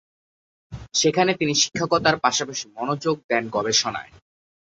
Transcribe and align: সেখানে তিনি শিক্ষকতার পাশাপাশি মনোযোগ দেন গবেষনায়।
সেখানে 0.93 1.31
তিনি 1.33 1.53
শিক্ষকতার 1.55 2.15
পাশাপাশি 2.19 2.65
মনোযোগ 2.77 3.15
দেন 3.29 3.43
গবেষনায়। 3.49 4.11